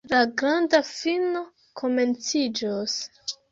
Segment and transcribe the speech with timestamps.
[0.11, 1.43] La granda fino
[1.83, 2.99] komenciĝos.